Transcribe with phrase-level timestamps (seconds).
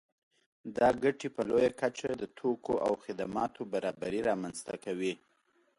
[0.77, 5.13] دا ګټې په لویه کچه د توکو او خدماتو برابري رامنځته کوي